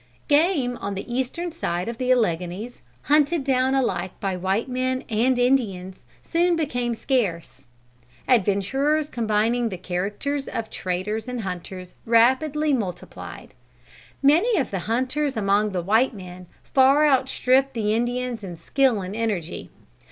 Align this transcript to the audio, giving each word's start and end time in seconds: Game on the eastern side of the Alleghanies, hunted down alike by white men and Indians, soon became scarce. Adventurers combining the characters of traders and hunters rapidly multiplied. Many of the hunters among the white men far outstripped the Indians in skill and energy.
Game 0.27 0.77
on 0.77 0.95
the 0.95 1.05
eastern 1.13 1.51
side 1.51 1.87
of 1.87 1.99
the 1.99 2.11
Alleghanies, 2.11 2.81
hunted 3.03 3.43
down 3.43 3.75
alike 3.75 4.19
by 4.19 4.35
white 4.35 4.67
men 4.67 5.03
and 5.09 5.37
Indians, 5.37 6.07
soon 6.23 6.55
became 6.55 6.95
scarce. 6.95 7.67
Adventurers 8.27 9.11
combining 9.11 9.69
the 9.69 9.77
characters 9.77 10.47
of 10.47 10.71
traders 10.71 11.27
and 11.27 11.41
hunters 11.41 11.93
rapidly 12.07 12.73
multiplied. 12.73 13.53
Many 14.23 14.57
of 14.57 14.71
the 14.71 14.79
hunters 14.89 15.37
among 15.37 15.69
the 15.69 15.83
white 15.83 16.15
men 16.15 16.47
far 16.63 17.07
outstripped 17.07 17.75
the 17.75 17.93
Indians 17.93 18.43
in 18.43 18.55
skill 18.57 19.01
and 19.01 19.15
energy. 19.15 19.69